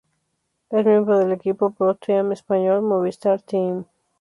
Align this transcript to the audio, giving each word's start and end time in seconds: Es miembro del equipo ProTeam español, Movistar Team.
Es 0.71 0.83
miembro 0.83 1.19
del 1.19 1.31
equipo 1.31 1.69
ProTeam 1.73 2.31
español, 2.31 2.81
Movistar 2.81 3.39
Team. 3.39 3.85